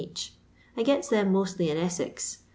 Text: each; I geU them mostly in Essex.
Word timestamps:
each; 0.01 0.33
I 0.75 0.83
geU 0.83 1.07
them 1.09 1.31
mostly 1.31 1.69
in 1.69 1.77
Essex. 1.77 2.39